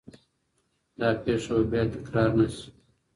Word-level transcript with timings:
دا 0.99 1.09
پیښه 1.23 1.53
به 1.57 1.63
بیا 1.71 1.83
تکرار 1.93 2.29
نه 2.37 2.45
سي. 2.55 2.65